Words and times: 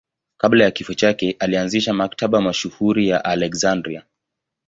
Kabla 0.37 0.63
ya 0.63 0.71
kifo 0.71 0.93
chake 0.93 1.35
alianzisha 1.39 1.93
Maktaba 1.93 2.41
mashuhuri 2.41 3.07
ya 3.09 3.25
Aleksandria. 3.25 4.05